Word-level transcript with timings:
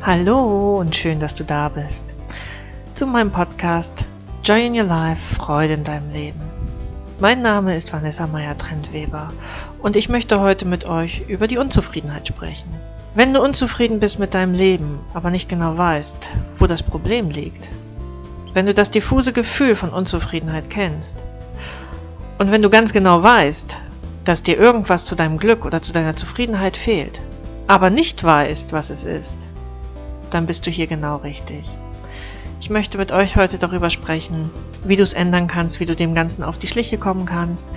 Hallo 0.00 0.76
und 0.76 0.94
schön, 0.94 1.18
dass 1.18 1.34
du 1.34 1.42
da 1.42 1.68
bist. 1.68 2.04
Zu 2.94 3.04
meinem 3.04 3.32
Podcast 3.32 4.04
Joy 4.44 4.66
in 4.66 4.74
Your 4.74 4.84
Life, 4.84 5.34
Freude 5.34 5.74
in 5.74 5.82
deinem 5.82 6.12
Leben. 6.12 6.40
Mein 7.18 7.42
Name 7.42 7.76
ist 7.76 7.92
Vanessa 7.92 8.28
Meyer-Trendweber 8.28 9.32
und 9.80 9.96
ich 9.96 10.08
möchte 10.08 10.40
heute 10.40 10.66
mit 10.66 10.86
euch 10.86 11.28
über 11.28 11.48
die 11.48 11.58
Unzufriedenheit 11.58 12.28
sprechen. 12.28 12.70
Wenn 13.14 13.34
du 13.34 13.42
unzufrieden 13.42 13.98
bist 13.98 14.20
mit 14.20 14.34
deinem 14.34 14.54
Leben, 14.54 15.00
aber 15.14 15.30
nicht 15.30 15.48
genau 15.48 15.76
weißt, 15.76 16.30
wo 16.60 16.66
das 16.66 16.84
Problem 16.84 17.30
liegt, 17.30 17.68
wenn 18.54 18.66
du 18.66 18.74
das 18.74 18.92
diffuse 18.92 19.32
Gefühl 19.32 19.74
von 19.74 19.90
Unzufriedenheit 19.90 20.70
kennst 20.70 21.16
und 22.38 22.52
wenn 22.52 22.62
du 22.62 22.70
ganz 22.70 22.92
genau 22.92 23.24
weißt, 23.24 23.76
dass 24.24 24.44
dir 24.44 24.58
irgendwas 24.58 25.06
zu 25.06 25.16
deinem 25.16 25.38
Glück 25.38 25.66
oder 25.66 25.82
zu 25.82 25.92
deiner 25.92 26.14
Zufriedenheit 26.14 26.76
fehlt, 26.76 27.20
aber 27.66 27.90
nicht 27.90 28.22
weißt, 28.22 28.72
was 28.72 28.90
es 28.90 29.02
ist, 29.02 29.48
dann 30.30 30.46
bist 30.46 30.66
du 30.66 30.70
hier 30.70 30.86
genau 30.86 31.16
richtig. 31.16 31.64
Ich 32.60 32.70
möchte 32.70 32.98
mit 32.98 33.12
euch 33.12 33.36
heute 33.36 33.58
darüber 33.58 33.88
sprechen, 33.88 34.50
wie 34.84 34.96
du 34.96 35.02
es 35.02 35.12
ändern 35.12 35.46
kannst, 35.46 35.80
wie 35.80 35.86
du 35.86 35.94
dem 35.94 36.14
Ganzen 36.14 36.42
auf 36.42 36.58
die 36.58 36.66
Schliche 36.66 36.98
kommen 36.98 37.24
kannst 37.24 37.68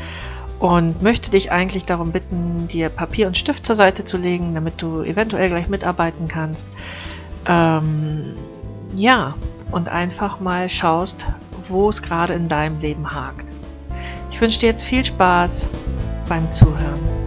und 0.60 1.02
möchte 1.02 1.32
dich 1.32 1.52
eigentlich 1.52 1.86
darum 1.86 2.12
bitten, 2.12 2.68
dir 2.68 2.90
Papier 2.90 3.28
und 3.28 3.38
Stift 3.38 3.66
zur 3.66 3.76
Seite 3.76 4.06
zu 4.06 4.18
legen, 4.18 4.54
damit 4.54 4.82
du 4.82 5.02
eventuell 5.02 5.50
gleich 5.50 5.68
mitarbeiten 5.68 6.28
kannst. 6.28 6.68
Ähm, 7.48 8.36
ja, 8.96 9.34
und 9.72 9.90
einfach 9.90 10.40
mal 10.40 10.70
schaust, 10.70 11.26
wo 11.68 11.90
es 11.90 12.02
gerade 12.02 12.34
in 12.34 12.48
deinem 12.48 12.80
Leben 12.80 13.12
hakt. 13.12 13.50
Ich 14.30 14.40
wünsche 14.40 14.60
dir 14.60 14.68
jetzt 14.68 14.84
viel 14.84 15.04
Spaß 15.04 15.68
beim 16.28 16.50
Zuhören. 16.50 17.21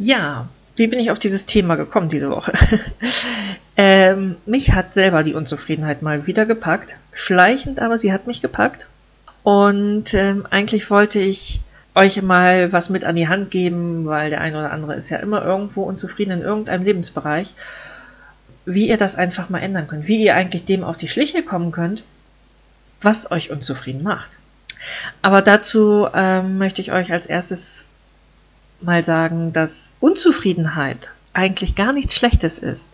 Ja, 0.00 0.48
wie 0.76 0.86
bin 0.86 0.98
ich 0.98 1.10
auf 1.10 1.18
dieses 1.18 1.44
Thema 1.44 1.76
gekommen 1.76 2.08
diese 2.08 2.30
Woche? 2.30 2.54
ähm, 3.76 4.36
mich 4.46 4.72
hat 4.72 4.94
selber 4.94 5.22
die 5.22 5.34
Unzufriedenheit 5.34 6.00
mal 6.00 6.26
wieder 6.26 6.46
gepackt. 6.46 6.96
Schleichend, 7.12 7.80
aber 7.80 7.98
sie 7.98 8.10
hat 8.10 8.26
mich 8.26 8.40
gepackt. 8.40 8.86
Und 9.42 10.14
ähm, 10.14 10.46
eigentlich 10.48 10.90
wollte 10.90 11.20
ich 11.20 11.60
euch 11.94 12.22
mal 12.22 12.72
was 12.72 12.88
mit 12.88 13.04
an 13.04 13.14
die 13.14 13.28
Hand 13.28 13.50
geben, 13.50 14.06
weil 14.06 14.30
der 14.30 14.40
eine 14.40 14.58
oder 14.58 14.72
andere 14.72 14.94
ist 14.94 15.10
ja 15.10 15.18
immer 15.18 15.44
irgendwo 15.44 15.82
unzufrieden 15.82 16.30
in 16.30 16.40
irgendeinem 16.40 16.84
Lebensbereich, 16.84 17.52
wie 18.64 18.88
ihr 18.88 18.96
das 18.96 19.16
einfach 19.16 19.50
mal 19.50 19.58
ändern 19.58 19.86
könnt, 19.86 20.06
wie 20.06 20.24
ihr 20.24 20.34
eigentlich 20.34 20.64
dem 20.64 20.82
auf 20.82 20.96
die 20.96 21.08
Schliche 21.08 21.42
kommen 21.42 21.72
könnt, 21.72 22.04
was 23.02 23.30
euch 23.30 23.50
unzufrieden 23.50 24.02
macht. 24.02 24.30
Aber 25.20 25.42
dazu 25.42 26.08
ähm, 26.14 26.56
möchte 26.56 26.80
ich 26.80 26.90
euch 26.90 27.12
als 27.12 27.26
erstes 27.26 27.86
mal 28.82 29.04
sagen, 29.04 29.52
dass 29.52 29.92
Unzufriedenheit 30.00 31.10
eigentlich 31.32 31.74
gar 31.74 31.92
nichts 31.92 32.14
Schlechtes 32.14 32.58
ist. 32.58 32.90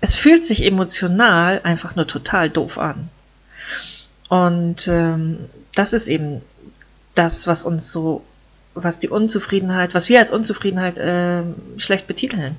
Es 0.00 0.14
fühlt 0.14 0.44
sich 0.44 0.64
emotional 0.64 1.60
einfach 1.62 1.96
nur 1.96 2.06
total 2.06 2.50
doof 2.50 2.78
an. 2.78 3.08
Und 4.28 4.88
ähm, 4.88 5.48
das 5.74 5.92
ist 5.92 6.08
eben 6.08 6.42
das, 7.14 7.46
was 7.46 7.64
uns 7.64 7.92
so, 7.92 8.24
was 8.74 8.98
die 8.98 9.08
Unzufriedenheit, 9.08 9.94
was 9.94 10.08
wir 10.08 10.18
als 10.18 10.30
Unzufriedenheit 10.30 10.98
äh, 10.98 11.42
schlecht 11.76 12.06
betiteln. 12.06 12.56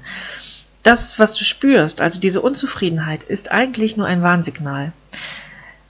Das, 0.83 1.19
was 1.19 1.33
du 1.33 1.43
spürst, 1.43 1.99
also 1.99 2.19
diese 2.19 2.41
Unzufriedenheit, 2.41 3.23
ist 3.23 3.51
eigentlich 3.51 3.97
nur 3.97 4.07
ein 4.07 4.21
Warnsignal. 4.21 4.93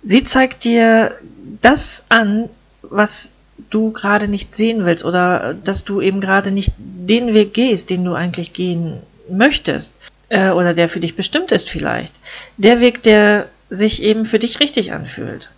Sie 0.03 0.23
zeigt 0.23 0.63
dir 0.63 1.15
das 1.61 2.05
an, 2.09 2.49
was 2.81 3.31
du 3.69 3.91
gerade 3.91 4.27
nicht 4.27 4.55
sehen 4.55 4.85
willst 4.85 5.05
oder 5.05 5.53
dass 5.53 5.83
du 5.83 6.01
eben 6.01 6.19
gerade 6.19 6.51
nicht 6.51 6.73
den 6.77 7.33
Weg 7.33 7.53
gehst, 7.53 7.89
den 7.89 8.03
du 8.03 8.13
eigentlich 8.13 8.53
gehen 8.53 8.99
möchtest 9.29 9.93
äh, 10.29 10.49
oder 10.49 10.73
der 10.73 10.89
für 10.89 10.99
dich 10.99 11.15
bestimmt 11.15 11.51
ist 11.51 11.69
vielleicht. 11.69 12.13
Der 12.57 12.81
Weg, 12.81 13.03
der 13.03 13.47
sich 13.69 14.03
eben 14.03 14.25
für 14.25 14.39
dich 14.39 14.59
richtig 14.59 14.93
anfühlt. 14.93 15.49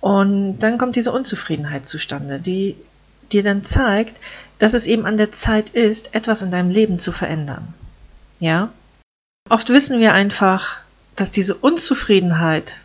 Und 0.00 0.58
dann 0.58 0.78
kommt 0.78 0.96
diese 0.96 1.12
Unzufriedenheit 1.12 1.88
zustande, 1.88 2.38
die 2.38 2.76
dir 3.32 3.42
dann 3.42 3.64
zeigt, 3.64 4.16
dass 4.58 4.74
es 4.74 4.86
eben 4.86 5.06
an 5.06 5.16
der 5.16 5.32
Zeit 5.32 5.70
ist, 5.70 6.14
etwas 6.14 6.42
in 6.42 6.50
deinem 6.50 6.70
Leben 6.70 6.98
zu 6.98 7.12
verändern. 7.12 7.74
Ja? 8.38 8.70
Oft 9.48 9.68
wissen 9.68 10.00
wir 10.00 10.12
einfach, 10.12 10.78
dass 11.14 11.30
diese 11.30 11.54
Unzufriedenheit 11.54 12.76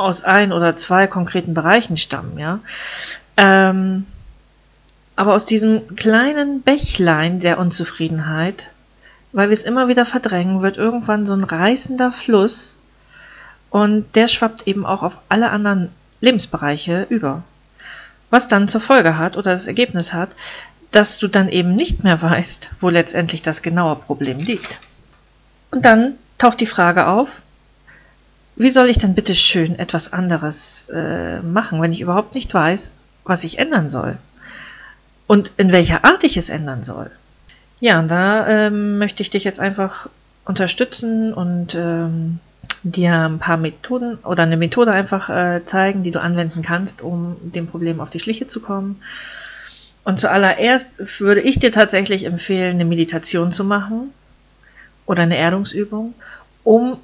aus 0.00 0.24
ein 0.24 0.52
oder 0.52 0.74
zwei 0.74 1.06
konkreten 1.06 1.54
Bereichen 1.54 1.96
stammen, 1.96 2.38
ja. 2.38 2.60
Ähm, 3.36 4.06
aber 5.16 5.34
aus 5.34 5.46
diesem 5.46 5.96
kleinen 5.96 6.62
Bächlein 6.62 7.40
der 7.40 7.58
Unzufriedenheit, 7.58 8.70
weil 9.32 9.48
wir 9.48 9.54
es 9.54 9.62
immer 9.62 9.88
wieder 9.88 10.06
verdrängen, 10.06 10.62
wird 10.62 10.76
irgendwann 10.76 11.26
so 11.26 11.34
ein 11.34 11.44
reißender 11.44 12.10
Fluss 12.10 12.80
und 13.70 14.16
der 14.16 14.28
schwappt 14.28 14.66
eben 14.66 14.86
auch 14.86 15.02
auf 15.02 15.12
alle 15.28 15.50
anderen 15.50 15.90
Lebensbereiche 16.20 17.06
über. 17.08 17.42
Was 18.30 18.48
dann 18.48 18.68
zur 18.68 18.80
Folge 18.80 19.18
hat 19.18 19.36
oder 19.36 19.52
das 19.52 19.66
Ergebnis 19.66 20.12
hat, 20.12 20.30
dass 20.90 21.18
du 21.18 21.28
dann 21.28 21.48
eben 21.48 21.74
nicht 21.74 22.02
mehr 22.02 22.20
weißt, 22.20 22.70
wo 22.80 22.88
letztendlich 22.88 23.42
das 23.42 23.62
genaue 23.62 23.96
Problem 23.96 24.38
liegt. 24.38 24.80
Und 25.70 25.84
dann 25.84 26.14
taucht 26.38 26.60
die 26.60 26.66
Frage 26.66 27.06
auf, 27.06 27.42
wie 28.60 28.68
soll 28.68 28.90
ich 28.90 28.98
denn 28.98 29.14
bitte 29.14 29.34
schön 29.34 29.78
etwas 29.78 30.12
anderes 30.12 30.86
äh, 30.92 31.40
machen, 31.40 31.80
wenn 31.80 31.94
ich 31.94 32.02
überhaupt 32.02 32.34
nicht 32.34 32.52
weiß, 32.52 32.92
was 33.24 33.42
ich 33.42 33.58
ändern 33.58 33.88
soll 33.88 34.18
und 35.26 35.50
in 35.56 35.72
welcher 35.72 36.04
Art 36.04 36.24
ich 36.24 36.36
es 36.36 36.50
ändern 36.50 36.82
soll. 36.82 37.10
Ja, 37.80 38.00
und 38.00 38.08
da 38.08 38.46
ähm, 38.46 38.98
möchte 38.98 39.22
ich 39.22 39.30
dich 39.30 39.44
jetzt 39.44 39.60
einfach 39.60 40.10
unterstützen 40.44 41.32
und 41.32 41.74
ähm, 41.74 42.38
dir 42.82 43.28
ein 43.30 43.38
paar 43.38 43.56
Methoden 43.56 44.16
oder 44.24 44.42
eine 44.42 44.58
Methode 44.58 44.92
einfach 44.92 45.30
äh, 45.30 45.64
zeigen, 45.64 46.02
die 46.02 46.10
du 46.10 46.20
anwenden 46.20 46.60
kannst, 46.60 47.00
um 47.00 47.36
dem 47.40 47.66
Problem 47.66 47.98
auf 47.98 48.10
die 48.10 48.20
Schliche 48.20 48.46
zu 48.46 48.60
kommen. 48.60 49.00
Und 50.04 50.20
zuallererst 50.20 50.86
würde 51.18 51.40
ich 51.40 51.58
dir 51.58 51.72
tatsächlich 51.72 52.24
empfehlen, 52.24 52.72
eine 52.74 52.84
Meditation 52.84 53.52
zu 53.52 53.64
machen 53.64 54.10
oder 55.06 55.22
eine 55.22 55.38
Erdungsübung, 55.38 56.12
um 56.62 56.98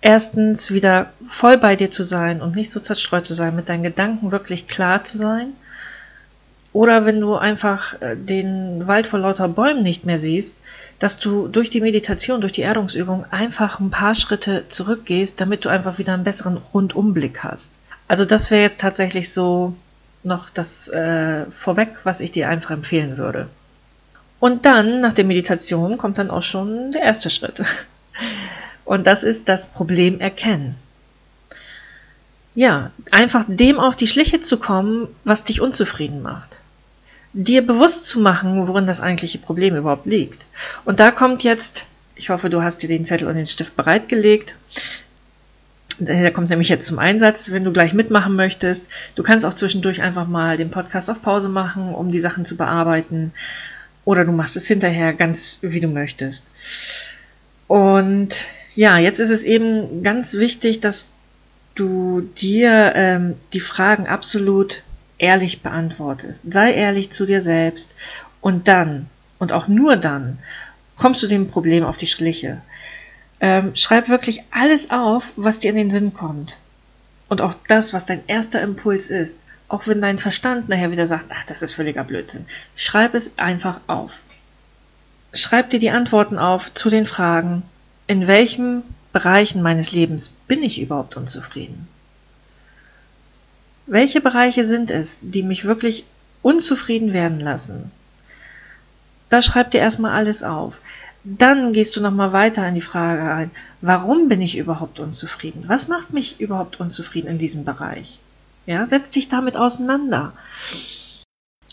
erstens 0.00 0.70
wieder 0.70 1.10
voll 1.28 1.58
bei 1.58 1.76
dir 1.76 1.90
zu 1.90 2.02
sein 2.02 2.40
und 2.42 2.54
nicht 2.54 2.70
so 2.70 2.80
zerstreut 2.80 3.26
zu 3.26 3.34
sein, 3.34 3.56
mit 3.56 3.68
deinen 3.68 3.82
Gedanken 3.82 4.30
wirklich 4.30 4.66
klar 4.66 5.04
zu 5.04 5.18
sein. 5.18 5.48
Oder 6.72 7.06
wenn 7.06 7.20
du 7.20 7.36
einfach 7.36 8.00
äh, 8.02 8.16
den 8.16 8.86
Wald 8.86 9.06
vor 9.06 9.18
lauter 9.18 9.48
Bäumen 9.48 9.82
nicht 9.82 10.04
mehr 10.04 10.18
siehst, 10.18 10.56
dass 10.98 11.18
du 11.18 11.48
durch 11.48 11.70
die 11.70 11.80
Meditation, 11.80 12.40
durch 12.40 12.52
die 12.52 12.62
Erdungsübung 12.62 13.24
einfach 13.30 13.80
ein 13.80 13.90
paar 13.90 14.14
Schritte 14.14 14.68
zurückgehst, 14.68 15.40
damit 15.40 15.64
du 15.64 15.70
einfach 15.70 15.98
wieder 15.98 16.12
einen 16.12 16.24
besseren 16.24 16.58
Rundumblick 16.74 17.42
hast. 17.42 17.72
Also 18.08 18.24
das 18.24 18.50
wäre 18.50 18.62
jetzt 18.62 18.80
tatsächlich 18.80 19.32
so 19.32 19.74
noch 20.22 20.50
das 20.50 20.88
äh, 20.88 21.46
vorweg, 21.46 21.96
was 22.04 22.20
ich 22.20 22.32
dir 22.32 22.48
einfach 22.48 22.72
empfehlen 22.72 23.16
würde. 23.16 23.48
Und 24.38 24.66
dann, 24.66 25.00
nach 25.00 25.14
der 25.14 25.24
Meditation, 25.24 25.96
kommt 25.96 26.18
dann 26.18 26.30
auch 26.30 26.42
schon 26.42 26.90
der 26.90 27.02
erste 27.02 27.30
Schritt. 27.30 27.62
Und 28.86 29.06
das 29.06 29.24
ist 29.24 29.48
das 29.48 29.66
Problem 29.66 30.20
erkennen. 30.20 30.76
Ja, 32.54 32.92
einfach 33.10 33.44
dem 33.46 33.78
auf 33.78 33.96
die 33.96 34.06
Schliche 34.06 34.40
zu 34.40 34.58
kommen, 34.58 35.08
was 35.24 35.44
dich 35.44 35.60
unzufrieden 35.60 36.22
macht. 36.22 36.60
Dir 37.34 37.66
bewusst 37.66 38.04
zu 38.06 38.20
machen, 38.20 38.66
worin 38.66 38.86
das 38.86 39.02
eigentliche 39.02 39.38
Problem 39.38 39.76
überhaupt 39.76 40.06
liegt. 40.06 40.42
Und 40.86 41.00
da 41.00 41.10
kommt 41.10 41.42
jetzt, 41.42 41.84
ich 42.14 42.30
hoffe, 42.30 42.48
du 42.48 42.62
hast 42.62 42.78
dir 42.78 42.88
den 42.88 43.04
Zettel 43.04 43.28
und 43.28 43.34
den 43.34 43.48
Stift 43.48 43.76
bereitgelegt. 43.76 44.54
Der 45.98 46.30
kommt 46.30 46.48
nämlich 46.48 46.68
jetzt 46.68 46.86
zum 46.86 46.98
Einsatz, 46.98 47.50
wenn 47.50 47.64
du 47.64 47.72
gleich 47.72 47.92
mitmachen 47.92 48.36
möchtest. 48.36 48.88
Du 49.16 49.22
kannst 49.22 49.44
auch 49.44 49.54
zwischendurch 49.54 50.00
einfach 50.00 50.28
mal 50.28 50.56
den 50.56 50.70
Podcast 50.70 51.10
auf 51.10 51.20
Pause 51.20 51.48
machen, 51.48 51.92
um 51.92 52.10
die 52.10 52.20
Sachen 52.20 52.44
zu 52.44 52.56
bearbeiten. 52.56 53.32
Oder 54.04 54.24
du 54.24 54.32
machst 54.32 54.56
es 54.56 54.68
hinterher 54.68 55.12
ganz 55.12 55.58
wie 55.60 55.80
du 55.80 55.88
möchtest. 55.88 56.46
Und 57.66 58.46
ja, 58.76 58.98
jetzt 58.98 59.18
ist 59.18 59.30
es 59.30 59.42
eben 59.42 60.02
ganz 60.02 60.34
wichtig, 60.34 60.80
dass 60.80 61.08
du 61.74 62.20
dir 62.20 62.92
ähm, 62.94 63.34
die 63.54 63.60
Fragen 63.60 64.06
absolut 64.06 64.82
ehrlich 65.18 65.62
beantwortest. 65.62 66.44
Sei 66.52 66.74
ehrlich 66.74 67.10
zu 67.10 67.24
dir 67.24 67.40
selbst 67.40 67.94
und 68.42 68.68
dann, 68.68 69.06
und 69.38 69.52
auch 69.52 69.66
nur 69.66 69.96
dann, 69.96 70.38
kommst 70.96 71.22
du 71.22 71.26
dem 71.26 71.48
Problem 71.48 71.84
auf 71.84 71.96
die 71.96 72.06
Schliche. 72.06 72.60
Ähm, 73.40 73.74
schreib 73.74 74.08
wirklich 74.08 74.40
alles 74.50 74.90
auf, 74.90 75.32
was 75.36 75.58
dir 75.58 75.70
in 75.70 75.76
den 75.76 75.90
Sinn 75.90 76.12
kommt. 76.12 76.58
Und 77.28 77.40
auch 77.40 77.54
das, 77.68 77.94
was 77.94 78.04
dein 78.06 78.26
erster 78.26 78.60
Impuls 78.60 79.08
ist. 79.08 79.40
Auch 79.68 79.86
wenn 79.86 80.00
dein 80.00 80.18
Verstand 80.18 80.68
nachher 80.68 80.92
wieder 80.92 81.06
sagt, 81.06 81.26
ach, 81.30 81.44
das 81.46 81.62
ist 81.62 81.72
völliger 81.72 82.04
Blödsinn. 82.04 82.46
Schreib 82.76 83.14
es 83.14 83.38
einfach 83.38 83.80
auf. 83.86 84.12
Schreib 85.32 85.70
dir 85.70 85.80
die 85.80 85.90
Antworten 85.90 86.38
auf 86.38 86.72
zu 86.72 86.88
den 86.88 87.04
Fragen 87.04 87.62
in 88.06 88.26
welchen 88.26 88.82
Bereichen 89.12 89.62
meines 89.62 89.92
Lebens 89.92 90.28
bin 90.28 90.62
ich 90.62 90.80
überhaupt 90.80 91.16
unzufrieden? 91.16 91.88
Welche 93.86 94.20
Bereiche 94.20 94.64
sind 94.64 94.90
es, 94.90 95.18
die 95.22 95.42
mich 95.42 95.64
wirklich 95.64 96.04
unzufrieden 96.42 97.12
werden 97.12 97.40
lassen. 97.40 97.90
Da 99.28 99.42
schreib 99.42 99.72
dir 99.72 99.80
erstmal 99.80 100.12
alles 100.12 100.44
auf. 100.44 100.74
Dann 101.24 101.72
gehst 101.72 101.96
du 101.96 102.00
nochmal 102.00 102.32
weiter 102.32 102.68
in 102.68 102.76
die 102.76 102.82
Frage 102.82 103.32
ein, 103.32 103.50
warum 103.80 104.28
bin 104.28 104.40
ich 104.40 104.56
überhaupt 104.56 105.00
unzufrieden? 105.00 105.64
Was 105.66 105.88
macht 105.88 106.12
mich 106.12 106.40
überhaupt 106.40 106.78
unzufrieden 106.78 107.26
in 107.26 107.38
diesem 107.38 107.64
Bereich? 107.64 108.20
Ja, 108.64 108.86
setz 108.86 109.10
dich 109.10 109.28
damit 109.28 109.56
auseinander. 109.56 110.34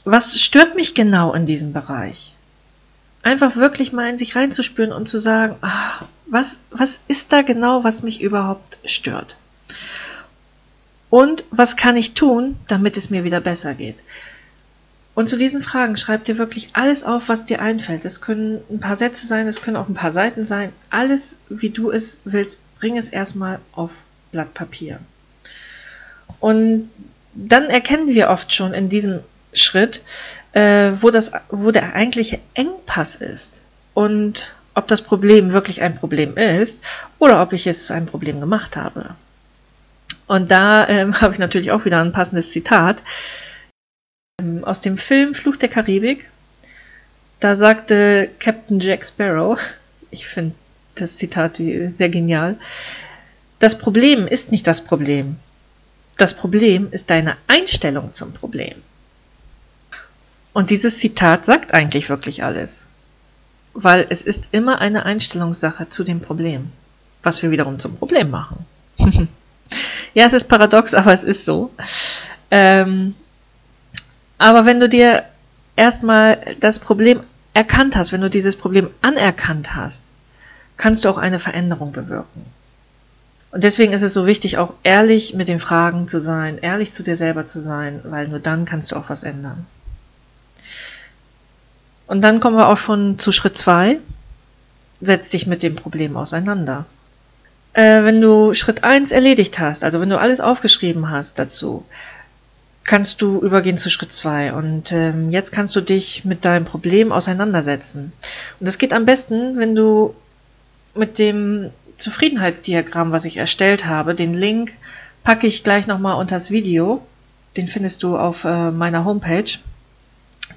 Was 0.06 0.42
stört 0.42 0.76
mich 0.76 0.96
genau 0.96 1.34
in 1.34 1.46
diesem 1.46 1.72
Bereich? 1.72 2.34
Einfach 3.24 3.56
wirklich 3.56 3.94
mal 3.94 4.10
in 4.10 4.18
sich 4.18 4.36
reinzuspüren 4.36 4.92
und 4.92 5.08
zu 5.08 5.18
sagen, 5.18 5.56
ah, 5.62 6.06
was, 6.28 6.60
was 6.72 7.00
ist 7.08 7.34
da 7.34 7.42
genau, 7.42 7.84
was 7.84 8.04
mich 8.04 8.22
überhaupt 8.22 8.80
stört? 8.86 9.38
Und 11.10 11.44
was 11.52 11.76
kann 11.76 11.96
ich 11.96 12.14
tun, 12.14 12.58
damit 12.68 12.98
es 12.98 13.10
mir 13.10 13.24
wieder 13.24 13.40
besser 13.40 13.74
geht? 13.74 13.96
Und 15.16 15.30
zu 15.30 15.38
diesen 15.38 15.62
Fragen 15.62 15.96
schreib 15.96 16.26
dir 16.26 16.38
wirklich 16.38 16.70
alles 16.74 17.04
auf, 17.04 17.30
was 17.30 17.46
dir 17.46 17.62
einfällt. 17.62 18.04
Es 18.04 18.20
können 18.20 18.62
ein 18.70 18.80
paar 18.80 18.96
Sätze 18.96 19.28
sein, 19.28 19.48
es 19.48 19.62
können 19.62 19.78
auch 19.78 19.88
ein 19.88 19.94
paar 19.94 20.12
Seiten 20.12 20.46
sein. 20.46 20.74
Alles, 20.90 21.38
wie 21.50 21.70
du 21.70 21.92
es 21.92 22.20
willst, 22.26 22.60
bring 22.80 22.98
es 22.98 23.10
erstmal 23.10 23.60
auf 23.74 23.92
Blatt 24.32 24.54
Papier. 24.54 25.00
Und 26.40 26.90
dann 27.36 27.66
erkennen 27.70 28.08
wir 28.08 28.30
oft 28.30 28.52
schon 28.52 28.74
in 28.74 28.90
diesem 28.90 29.20
Schritt, 29.54 30.02
äh, 30.54 30.92
wo, 31.02 31.10
das, 31.10 31.32
wo 31.50 31.72
der 31.72 31.96
eigentliche 31.96 32.40
Engpass 32.54 33.16
ist 33.16 33.62
und 33.94 34.56
ob 34.76 34.88
das 34.88 35.02
Problem 35.02 35.54
wirklich 35.54 35.82
ein 35.82 35.96
Problem 35.96 36.38
ist 36.38 36.80
oder 37.20 37.42
ob 37.42 37.54
ich 37.54 37.68
es 37.68 37.88
zu 37.88 37.94
einem 37.94 38.08
Problem 38.08 38.40
gemacht 38.40 38.76
habe. 38.76 39.16
Und 40.28 40.50
da 40.52 40.88
ähm, 40.88 41.14
habe 41.22 41.34
ich 41.34 41.40
natürlich 41.40 41.72
auch 41.72 41.86
wieder 41.86 42.02
ein 42.02 42.12
passendes 42.12 42.52
Zitat. 42.52 43.04
Ähm, 44.40 44.64
aus 44.64 44.82
dem 44.82 44.98
Film 44.98 45.36
Fluch 45.36 45.58
der 45.58 45.70
Karibik. 45.70 46.30
Da 47.40 47.56
sagte 47.56 48.30
Captain 48.40 48.80
Jack 48.80 49.06
Sparrow, 49.06 49.60
ich 50.12 50.28
finde 50.28 50.56
das 50.96 51.18
Zitat 51.18 51.58
sehr 51.58 52.10
genial, 52.10 52.58
das 53.60 53.78
Problem 53.78 54.28
ist 54.28 54.52
nicht 54.52 54.68
das 54.68 54.82
Problem. 54.82 55.38
Das 56.18 56.36
Problem 56.36 56.90
ist 56.92 57.10
deine 57.10 57.38
Einstellung 57.48 58.14
zum 58.14 58.34
Problem. 58.34 58.76
Und 60.54 60.70
dieses 60.70 61.00
Zitat 61.00 61.46
sagt 61.46 61.74
eigentlich 61.74 62.10
wirklich 62.10 62.44
alles. 62.44 62.88
Weil 63.74 64.06
es 64.10 64.22
ist 64.22 64.50
immer 64.52 64.80
eine 64.80 65.06
Einstellungssache 65.06 65.90
zu 65.90 66.04
dem 66.04 66.22
Problem, 66.22 66.72
was 67.24 67.42
wir 67.42 67.50
wiederum 67.50 67.80
zum 67.80 67.98
Problem 67.98 68.30
machen. 68.30 68.66
ja, 70.14 70.26
es 70.26 70.34
ist 70.34 70.48
paradox, 70.48 70.94
aber 70.94 71.12
es 71.12 71.24
ist 71.24 71.46
so. 71.46 71.72
Ähm, 72.52 73.16
aber 74.38 74.66
wenn 74.66 74.80
du 74.80 74.88
dir 74.88 75.24
erstmal 75.76 76.56
das 76.60 76.78
Problem 76.78 77.22
erkannt 77.56 77.96
hast, 77.96 78.12
wenn 78.12 78.22
du 78.22 78.30
dieses 78.30 78.56
Problem 78.56 78.90
anerkannt 79.02 79.76
hast, 79.76 80.04
kannst 80.78 81.06
du 81.06 81.10
auch 81.10 81.18
eine 81.18 81.40
Veränderung 81.40 81.92
bewirken. 81.92 82.46
Und 83.52 83.64
deswegen 83.64 83.94
ist 83.94 84.02
es 84.02 84.14
so 84.14 84.26
wichtig, 84.26 84.58
auch 84.58 84.74
ehrlich 84.84 85.34
mit 85.36 85.48
den 85.48 85.60
Fragen 85.60 86.08
zu 86.08 86.20
sein, 86.20 86.58
ehrlich 86.58 86.92
zu 86.92 87.04
dir 87.04 87.16
selber 87.16 87.46
zu 87.46 87.62
sein, 87.62 88.02
weil 88.04 88.28
nur 88.28 88.40
dann 88.40 88.66
kannst 88.66 88.92
du 88.92 88.96
auch 88.96 89.10
was 89.10 89.24
ändern. 89.24 89.68
Und 92.14 92.22
dann 92.22 92.40
kommen 92.40 92.58
wir 92.58 92.70
auch 92.70 92.78
schon 92.78 93.18
zu 93.18 93.32
Schritt 93.32 93.58
2. 93.58 93.98
Setz 95.02 95.30
dich 95.32 95.48
mit 95.48 95.64
dem 95.64 95.76
Problem 95.76 96.16
auseinander. 96.16 96.86
Äh, 97.74 98.04
wenn 98.04 98.22
du 98.22 98.54
Schritt 98.54 98.84
1 98.84 99.12
erledigt 99.12 99.58
hast, 99.58 99.84
also 99.84 100.00
wenn 100.00 100.12
du 100.12 100.20
alles 100.20 100.40
aufgeschrieben 100.40 101.10
hast 101.10 101.40
dazu, 101.40 101.84
kannst 102.84 103.24
du 103.24 103.40
übergehen 103.40 103.78
zu 103.78 103.90
Schritt 103.90 104.14
2. 104.14 104.54
Und 104.54 104.92
ähm, 104.92 105.32
jetzt 105.32 105.52
kannst 105.52 105.76
du 105.76 105.82
dich 105.82 106.24
mit 106.24 106.46
deinem 106.46 106.66
Problem 106.66 107.12
auseinandersetzen. 107.12 108.14
Und 108.60 108.66
das 108.68 108.78
geht 108.78 108.94
am 108.94 109.08
besten, 109.08 109.58
wenn 109.58 109.74
du 109.74 110.14
mit 110.94 111.18
dem 111.18 111.72
Zufriedenheitsdiagramm, 111.98 113.12
was 113.12 113.26
ich 113.26 113.38
erstellt 113.38 113.88
habe, 113.88 114.14
den 114.14 114.36
Link 114.36 114.74
packe 115.24 115.48
ich 115.48 115.64
gleich 115.64 115.88
nochmal 115.88 116.20
unter 116.20 116.36
das 116.36 116.52
Video. 116.52 117.02
Den 117.58 117.70
findest 117.70 118.04
du 118.04 118.16
auf 118.20 118.44
äh, 118.44 118.70
meiner 118.70 119.04
Homepage, 119.04 119.58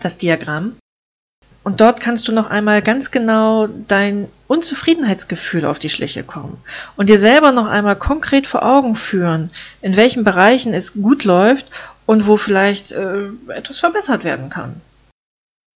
das 0.02 0.18
Diagramm. 0.18 0.76
Und 1.66 1.80
dort 1.80 1.98
kannst 1.98 2.28
du 2.28 2.32
noch 2.32 2.48
einmal 2.48 2.80
ganz 2.80 3.10
genau 3.10 3.66
dein 3.66 4.28
Unzufriedenheitsgefühl 4.46 5.64
auf 5.64 5.80
die 5.80 5.88
Schliche 5.88 6.22
kommen 6.22 6.58
und 6.96 7.08
dir 7.08 7.18
selber 7.18 7.50
noch 7.50 7.66
einmal 7.66 7.96
konkret 7.96 8.46
vor 8.46 8.62
Augen 8.62 8.94
führen, 8.94 9.50
in 9.82 9.96
welchen 9.96 10.22
Bereichen 10.22 10.72
es 10.72 10.92
gut 10.92 11.24
läuft 11.24 11.72
und 12.06 12.28
wo 12.28 12.36
vielleicht 12.36 12.92
äh, 12.92 13.30
etwas 13.48 13.80
verbessert 13.80 14.22
werden 14.22 14.48
kann. 14.48 14.80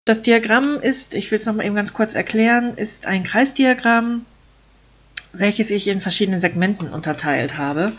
Das 0.04 0.22
Diagramm 0.22 0.80
ist, 0.80 1.14
ich 1.14 1.28
will 1.32 1.40
es 1.40 1.46
nochmal 1.46 1.66
eben 1.66 1.74
ganz 1.74 1.92
kurz 1.92 2.14
erklären, 2.14 2.76
ist 2.76 3.06
ein 3.06 3.24
Kreisdiagramm, 3.24 4.24
welches 5.32 5.72
ich 5.72 5.88
in 5.88 6.00
verschiedenen 6.00 6.40
Segmenten 6.40 6.90
unterteilt 6.90 7.58
habe. 7.58 7.94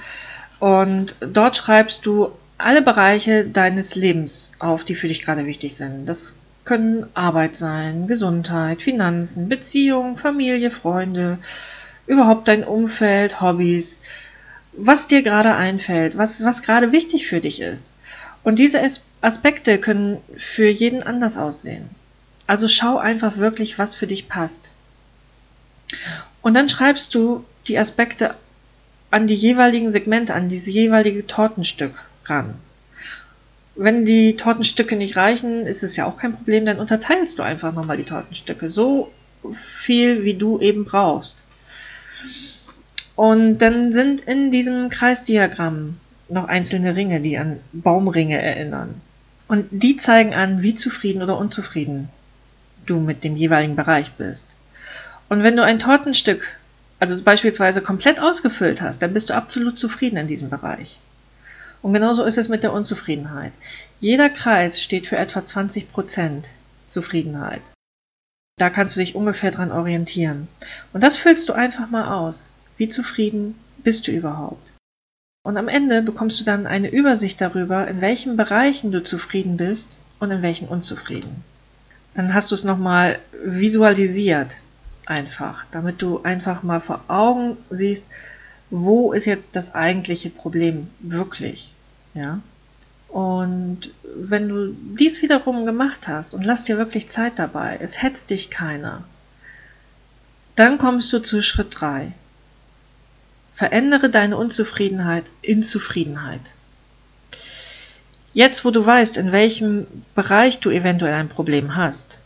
Und 0.59 1.17
dort 1.19 1.57
schreibst 1.57 2.05
du 2.05 2.31
alle 2.57 2.81
Bereiche 2.81 3.43
deines 3.43 3.95
Lebens 3.95 4.53
auf, 4.59 4.85
die 4.85 4.95
für 4.95 5.09
dich 5.09 5.25
gerade 5.25 5.45
wichtig 5.45 5.75
sind. 5.75 6.05
Das 6.05 6.37
können 6.63 7.07
Arbeit 7.13 7.57
sein, 7.57 8.07
Gesundheit, 8.07 8.81
Finanzen, 8.81 9.49
Beziehung, 9.49 10.17
Familie, 10.17 10.71
Freunde, 10.71 11.39
überhaupt 12.07 12.47
dein 12.47 12.63
Umfeld, 12.63 13.41
Hobbys, 13.41 14.01
was 14.73 15.07
dir 15.07 15.21
gerade 15.21 15.55
einfällt, 15.55 16.17
was, 16.17 16.43
was 16.43 16.63
gerade 16.63 16.91
wichtig 16.91 17.27
für 17.27 17.41
dich 17.41 17.61
ist. 17.61 17.93
Und 18.43 18.59
diese 18.59 18.81
Aspekte 19.21 19.77
können 19.77 20.17
für 20.37 20.69
jeden 20.69 21.03
anders 21.03 21.37
aussehen. 21.37 21.89
Also 22.47 22.67
schau 22.67 22.97
einfach 22.97 23.37
wirklich, 23.37 23.77
was 23.77 23.95
für 23.95 24.07
dich 24.07 24.27
passt. 24.27 24.71
Und 26.41 26.53
dann 26.53 26.69
schreibst 26.69 27.13
du 27.13 27.45
die 27.67 27.77
Aspekte 27.77 28.35
an 29.11 29.27
die 29.27 29.35
jeweiligen 29.35 29.91
Segmente, 29.91 30.33
an 30.33 30.49
dieses 30.49 30.73
jeweilige 30.73 31.27
Tortenstück 31.27 31.93
ran. 32.25 32.55
Wenn 33.75 34.05
die 34.05 34.35
Tortenstücke 34.35 34.95
nicht 34.95 35.15
reichen, 35.15 35.65
ist 35.65 35.83
es 35.83 35.95
ja 35.95 36.05
auch 36.05 36.17
kein 36.17 36.35
Problem, 36.35 36.65
dann 36.65 36.79
unterteilst 36.79 37.39
du 37.39 37.43
einfach 37.43 37.73
nochmal 37.73 37.97
die 37.97 38.03
Tortenstücke. 38.03 38.69
So 38.69 39.11
viel, 39.55 40.23
wie 40.23 40.33
du 40.33 40.59
eben 40.59 40.85
brauchst. 40.85 41.41
Und 43.15 43.59
dann 43.59 43.93
sind 43.93 44.21
in 44.21 44.51
diesem 44.51 44.89
Kreisdiagramm 44.89 45.97
noch 46.29 46.47
einzelne 46.47 46.95
Ringe, 46.95 47.21
die 47.21 47.37
an 47.37 47.59
Baumringe 47.71 48.41
erinnern. 48.41 49.01
Und 49.47 49.67
die 49.71 49.97
zeigen 49.97 50.33
an, 50.33 50.61
wie 50.61 50.75
zufrieden 50.75 51.21
oder 51.21 51.37
unzufrieden 51.37 52.09
du 52.85 52.99
mit 52.99 53.23
dem 53.23 53.35
jeweiligen 53.35 53.75
Bereich 53.75 54.11
bist. 54.13 54.47
Und 55.29 55.43
wenn 55.43 55.55
du 55.55 55.63
ein 55.63 55.79
Tortenstück, 55.79 56.47
also 56.99 57.21
beispielsweise 57.21 57.81
komplett 57.81 58.19
ausgefüllt 58.19 58.81
hast, 58.81 59.01
dann 59.01 59.13
bist 59.13 59.29
du 59.29 59.35
absolut 59.35 59.77
zufrieden 59.77 60.17
in 60.17 60.27
diesem 60.27 60.49
Bereich. 60.49 60.97
Und 61.81 61.93
genauso 61.93 62.23
ist 62.23 62.37
es 62.37 62.49
mit 62.49 62.63
der 62.63 62.73
Unzufriedenheit. 62.73 63.53
Jeder 63.99 64.29
Kreis 64.29 64.81
steht 64.81 65.07
für 65.07 65.17
etwa 65.17 65.39
20% 65.39 66.45
Zufriedenheit. 66.87 67.61
Da 68.57 68.69
kannst 68.69 68.95
du 68.95 68.99
dich 68.99 69.15
ungefähr 69.15 69.51
dran 69.51 69.71
orientieren. 69.71 70.47
Und 70.93 71.01
das 71.01 71.17
füllst 71.17 71.49
du 71.49 71.53
einfach 71.53 71.89
mal 71.89 72.13
aus. 72.13 72.51
Wie 72.77 72.87
zufrieden 72.87 73.55
bist 73.77 74.07
du 74.07 74.11
überhaupt? 74.11 74.71
Und 75.43 75.57
am 75.57 75.67
Ende 75.67 76.03
bekommst 76.03 76.39
du 76.39 76.43
dann 76.43 76.67
eine 76.67 76.89
Übersicht 76.89 77.41
darüber, 77.41 77.87
in 77.87 78.01
welchen 78.01 78.37
Bereichen 78.37 78.91
du 78.91 79.01
zufrieden 79.03 79.57
bist 79.57 79.89
und 80.19 80.29
in 80.29 80.43
welchen 80.43 80.67
unzufrieden. 80.67 81.43
Dann 82.13 82.33
hast 82.33 82.51
du 82.51 82.55
es 82.55 82.63
nochmal 82.63 83.17
visualisiert, 83.43 84.57
einfach, 85.07 85.65
damit 85.71 86.01
du 86.01 86.21
einfach 86.21 86.61
mal 86.61 86.81
vor 86.81 87.03
Augen 87.07 87.57
siehst, 87.71 88.05
wo 88.71 89.13
ist 89.13 89.25
jetzt 89.25 89.55
das 89.55 89.75
eigentliche 89.75 90.29
Problem 90.29 90.87
wirklich, 90.99 91.71
ja? 92.13 92.39
Und 93.09 93.91
wenn 94.15 94.47
du 94.47 94.73
dies 94.97 95.21
wiederum 95.21 95.65
gemacht 95.65 96.07
hast 96.07 96.33
und 96.33 96.45
lass 96.45 96.63
dir 96.63 96.77
wirklich 96.77 97.09
Zeit 97.09 97.37
dabei, 97.37 97.77
es 97.81 98.01
hetzt 98.01 98.29
dich 98.29 98.49
keiner, 98.49 99.03
dann 100.55 100.77
kommst 100.77 101.11
du 101.11 101.19
zu 101.19 101.43
Schritt 101.43 101.75
3. 101.77 102.13
Verändere 103.53 104.09
deine 104.09 104.37
Unzufriedenheit 104.37 105.25
in 105.41 105.61
Zufriedenheit. 105.61 106.39
Jetzt, 108.33 108.63
wo 108.63 108.71
du 108.71 108.85
weißt, 108.85 109.17
in 109.17 109.33
welchem 109.33 109.87
Bereich 110.15 110.61
du 110.61 110.69
eventuell 110.69 111.13
ein 111.13 111.27
Problem 111.27 111.75
hast, 111.75 112.17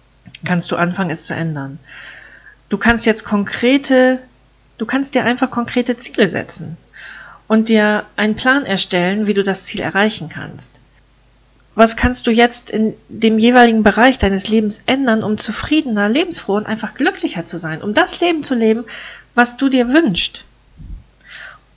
kannst 0.45 0.71
du 0.71 0.75
anfangen, 0.75 1.09
es 1.09 1.25
zu 1.25 1.33
ändern. 1.33 1.79
Du 2.69 2.77
kannst 2.77 3.07
jetzt 3.07 3.23
konkrete, 3.23 4.19
du 4.77 4.85
kannst 4.85 5.15
dir 5.15 5.23
einfach 5.23 5.49
konkrete 5.51 5.97
Ziele 5.97 6.27
setzen 6.27 6.77
und 7.47 7.69
dir 7.69 8.05
einen 8.15 8.35
Plan 8.35 8.65
erstellen, 8.65 9.27
wie 9.27 9.33
du 9.33 9.43
das 9.43 9.65
Ziel 9.65 9.81
erreichen 9.81 10.29
kannst. 10.29 10.79
Was 11.75 11.97
kannst 11.97 12.25
du 12.25 12.31
jetzt 12.31 12.69
in 12.69 12.93
dem 13.09 13.37
jeweiligen 13.37 13.83
Bereich 13.83 14.17
deines 14.17 14.47
Lebens 14.47 14.81
ändern, 14.85 15.23
um 15.23 15.37
zufriedener, 15.37 16.07
lebensfroh 16.07 16.55
und 16.55 16.67
einfach 16.67 16.93
glücklicher 16.93 17.45
zu 17.45 17.57
sein, 17.57 17.81
um 17.81 17.93
das 17.93 18.21
Leben 18.21 18.43
zu 18.43 18.55
leben, 18.55 18.85
was 19.33 19.57
du 19.57 19.67
dir 19.67 19.91
wünschst? 19.91 20.45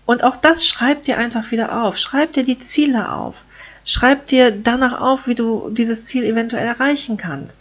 Und 0.06 0.22
auch 0.24 0.36
das 0.36 0.66
schreib 0.66 1.02
dir 1.02 1.18
einfach 1.18 1.50
wieder 1.50 1.82
auf. 1.82 1.98
Schreib 1.98 2.32
dir 2.32 2.44
die 2.44 2.60
Ziele 2.60 3.12
auf. 3.12 3.34
Schreib 3.84 4.26
dir 4.26 4.52
danach 4.52 5.00
auf, 5.00 5.26
wie 5.26 5.34
du 5.34 5.68
dieses 5.70 6.04
Ziel 6.04 6.24
eventuell 6.24 6.66
erreichen 6.66 7.16
kannst. 7.16 7.60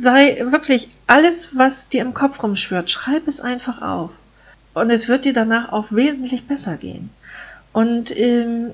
Sei 0.00 0.44
wirklich 0.50 0.88
alles, 1.06 1.56
was 1.56 1.88
dir 1.88 2.02
im 2.02 2.14
Kopf 2.14 2.42
rumschwört, 2.42 2.90
schreib 2.90 3.28
es 3.28 3.40
einfach 3.40 3.82
auf. 3.82 4.10
Und 4.74 4.90
es 4.90 5.08
wird 5.08 5.24
dir 5.24 5.32
danach 5.32 5.72
auch 5.72 5.86
wesentlich 5.90 6.46
besser 6.46 6.76
gehen. 6.76 7.10
Und 7.72 8.16
ähm, 8.16 8.70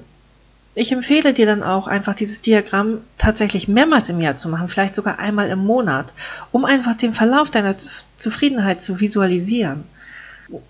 ich 0.75 0.93
empfehle 0.93 1.35
dir 1.35 1.47
dann 1.47 1.63
auch 1.63 1.89
einfach 1.89 2.15
dieses 2.15 2.41
Diagramm 2.41 3.01
tatsächlich 3.17 3.67
mehrmals 3.67 4.09
im 4.11 4.21
Jahr 4.21 4.37
zu 4.37 4.49
machen, 4.49 4.69
vielleicht 4.69 4.95
sogar 4.95 5.19
einmal 5.19 5.49
im 5.49 5.59
Monat, 5.59 6.13
um 6.53 6.65
einfach 6.65 6.95
den 6.97 7.15
Verlauf 7.15 7.51
deiner 7.51 7.75
Zufriedenheit 8.17 8.81
zu 8.81 9.01
visualisieren. 9.01 9.85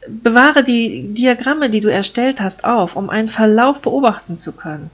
Bewahre 0.08 0.64
die 0.64 1.12
Diagramme, 1.12 1.70
die 1.70 1.80
du 1.80 1.88
erstellt 1.88 2.40
hast, 2.40 2.64
auf, 2.64 2.96
um 2.96 3.10
einen 3.10 3.28
Verlauf 3.28 3.80
beobachten 3.80 4.34
zu 4.34 4.52
können. 4.52 4.90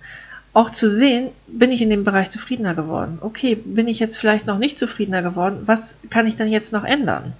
Auch 0.54 0.70
zu 0.70 0.88
sehen, 0.88 1.30
bin 1.49 1.73
ich 1.73 1.82
in 1.82 1.90
dem 1.90 2.04
Bereich 2.04 2.30
zufriedener 2.30 2.75
geworden. 2.75 3.18
Okay, 3.20 3.56
bin 3.56 3.88
ich 3.88 3.99
jetzt 3.99 4.16
vielleicht 4.16 4.46
noch 4.46 4.58
nicht 4.58 4.78
zufriedener 4.78 5.20
geworden? 5.20 5.64
Was 5.66 5.96
kann 6.11 6.28
ich 6.28 6.37
dann 6.37 6.49
jetzt 6.49 6.73
noch 6.73 6.84
ändern? 6.84 7.32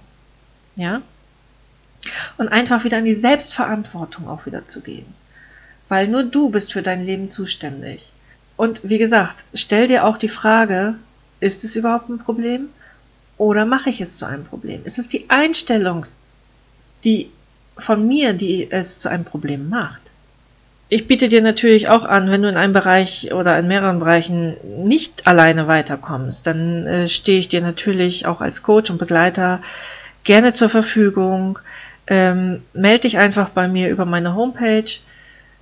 Ja? 0.75 1.01
Und 2.37 2.49
einfach 2.49 2.83
wieder 2.83 2.99
in 2.99 3.05
die 3.05 3.13
Selbstverantwortung 3.13 4.27
auch 4.27 4.45
wieder 4.45 4.65
zu 4.65 4.81
gehen. 4.81 5.05
Weil 5.87 6.09
nur 6.09 6.23
du 6.23 6.49
bist 6.49 6.73
für 6.73 6.81
dein 6.81 7.05
Leben 7.05 7.29
zuständig. 7.29 8.05
Und 8.57 8.81
wie 8.83 8.97
gesagt, 8.97 9.45
stell 9.53 9.87
dir 9.87 10.05
auch 10.05 10.17
die 10.17 10.29
Frage, 10.29 10.95
ist 11.39 11.63
es 11.63 11.77
überhaupt 11.77 12.09
ein 12.09 12.19
Problem? 12.19 12.67
Oder 13.37 13.65
mache 13.65 13.89
ich 13.89 14.01
es 14.01 14.17
zu 14.17 14.25
einem 14.25 14.43
Problem? 14.43 14.81
Ist 14.83 14.99
es 14.99 15.07
die 15.07 15.29
Einstellung, 15.29 16.05
die 17.05 17.31
von 17.77 18.05
mir, 18.05 18.33
die 18.33 18.69
es 18.69 18.99
zu 18.99 19.09
einem 19.09 19.23
Problem 19.25 19.69
macht? 19.69 20.04
Ich 20.87 21.07
biete 21.07 21.29
dir 21.29 21.41
natürlich 21.41 21.89
auch 21.89 22.05
an, 22.05 22.29
wenn 22.29 22.43
du 22.43 22.49
in 22.49 22.57
einem 22.57 22.73
Bereich 22.73 23.33
oder 23.33 23.57
in 23.57 23.67
mehreren 23.67 23.99
Bereichen 23.99 24.55
nicht 24.85 25.25
alleine 25.25 25.67
weiterkommst, 25.67 26.45
dann 26.45 26.85
äh, 26.85 27.07
stehe 27.07 27.39
ich 27.39 27.49
dir 27.49 27.61
natürlich 27.61 28.27
auch 28.27 28.39
als 28.39 28.61
Coach 28.61 28.91
und 28.91 28.99
Begleiter 28.99 29.61
gerne 30.23 30.53
zur 30.53 30.69
Verfügung. 30.69 31.57
Ähm, 32.05 32.61
melde 32.73 33.01
dich 33.01 33.17
einfach 33.17 33.49
bei 33.49 33.67
mir 33.67 33.89
über 33.89 34.05
meine 34.05 34.35
Homepage. 34.35 34.91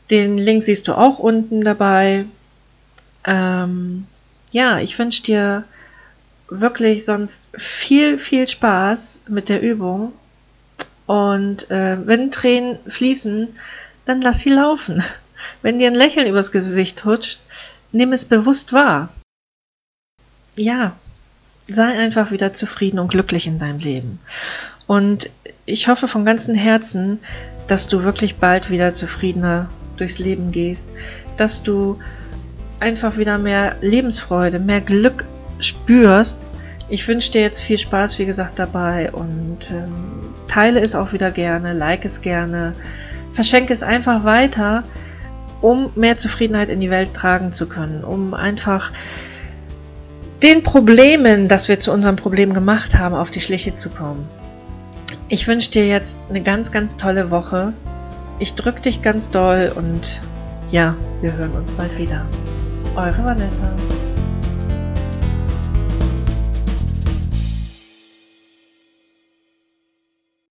Den 0.10 0.38
Link 0.38 0.64
siehst 0.64 0.90
du 0.90 0.94
auch 0.94 1.20
unten 1.20 1.62
dabei. 1.62 2.26
Ähm, 3.26 4.06
ja, 4.52 4.80
ich 4.80 5.00
wünsche 5.00 5.24
dir 5.24 5.64
wirklich 6.50 7.06
sonst 7.06 7.44
viel, 7.58 8.20
viel 8.20 8.46
Spaß 8.46 9.22
mit 9.30 9.48
der 9.48 9.62
Übung 9.62 10.12
und 11.06 11.70
äh, 11.70 11.98
wenn 12.06 12.32
Tränen 12.32 12.78
fließen, 12.88 13.56
dann 14.06 14.22
lass 14.22 14.42
sie 14.42 14.50
laufen. 14.50 15.04
Wenn 15.62 15.78
dir 15.78 15.88
ein 15.88 15.96
Lächeln 15.96 16.28
übers 16.28 16.52
Gesicht 16.52 17.06
hutscht, 17.06 17.40
nimm 17.92 18.12
es 18.12 18.26
bewusst 18.26 18.74
wahr. 18.74 19.10
Ja, 20.58 20.96
sei 21.66 21.98
einfach 21.98 22.32
wieder 22.32 22.54
zufrieden 22.54 23.00
und 23.00 23.10
glücklich 23.10 23.48
in 23.48 23.60
deinem 23.60 23.80
Leben. 23.80 24.20
Und 24.86 25.30
ich 25.66 25.88
hoffe 25.88 26.08
von 26.08 26.26
ganzem 26.26 26.56
Herzen, 26.56 27.20
dass 27.68 27.88
du 27.88 28.04
wirklich 28.04 28.36
bald 28.36 28.70
wieder 28.70 28.92
zufriedener 28.92 29.70
durchs 29.98 30.20
Leben 30.20 30.52
gehst, 30.52 30.88
dass 31.38 31.64
du 31.64 32.00
einfach 32.80 33.18
wieder 33.18 33.38
mehr 33.38 33.78
Lebensfreude, 33.82 34.60
mehr 34.60 34.82
Glück 34.82 35.24
spürst 35.60 36.40
ich 36.90 37.08
wünsche 37.08 37.32
dir 37.32 37.42
jetzt 37.42 37.62
viel 37.62 37.78
Spaß, 37.78 38.20
wie 38.20 38.26
gesagt, 38.26 38.60
dabei 38.60 39.12
und 39.12 39.72
ähm, 39.72 40.34
teile 40.48 40.82
es 40.82 40.96
auch 40.96 41.14
wieder 41.14 41.32
gerne, 41.32 41.74
like 41.74 42.06
es 42.06 42.22
gerne, 42.22 42.74
verschenke 43.34 43.74
es 43.74 43.84
einfach 43.84 44.24
weiter, 44.24 44.84
um 45.62 45.92
mehr 45.96 46.18
Zufriedenheit 46.18 46.70
in 46.70 46.80
die 46.80 46.90
Welt 46.90 47.14
tragen 47.14 47.52
zu 47.52 47.68
können, 47.68 48.04
um 48.04 48.34
einfach 48.34 48.92
den 50.42 50.62
Problemen, 50.62 51.48
das 51.48 51.70
wir 51.70 51.80
zu 51.80 51.92
unserem 51.92 52.18
Problem 52.18 52.54
gemacht 52.54 52.98
haben, 52.98 53.16
auf 53.16 53.32
die 53.32 53.42
Schliche 53.42 53.76
zu 53.76 53.90
kommen. 53.90 54.28
Ich 55.30 55.48
wünsche 55.48 55.72
dir 55.72 55.88
jetzt 55.88 56.18
eine 56.30 56.42
ganz, 56.42 56.72
ganz 56.72 56.98
tolle 56.98 57.32
Woche. 57.32 57.74
Ich 58.40 58.56
drücke 58.56 58.82
dich 58.82 59.02
ganz 59.02 59.30
doll 59.30 59.72
und 59.74 60.22
ja, 60.72 60.96
wir 61.22 61.34
hören 61.34 61.52
uns 61.54 61.72
bald 61.72 61.98
wieder. 61.98 62.26
Eure 62.96 63.24
Vanessa. 63.24 63.72